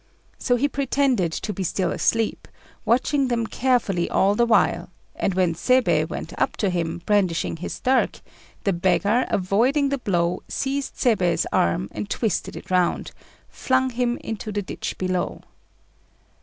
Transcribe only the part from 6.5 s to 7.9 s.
to him, brandishing his